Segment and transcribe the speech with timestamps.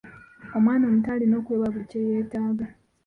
[0.57, 2.65] Omwana omuto alina okuweebwa buli kyetaago.